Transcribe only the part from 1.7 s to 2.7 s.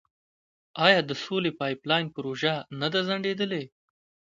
لاین پروژه